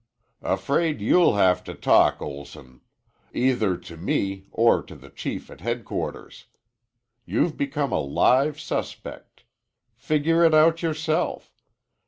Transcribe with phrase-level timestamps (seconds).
[0.41, 2.81] "Afraid you'll have to talk, Olson.
[3.33, 6.45] Either to me or to the Chief at headquarters.
[7.23, 9.43] You've become a live suspect.
[9.93, 11.53] Figure it out yourself.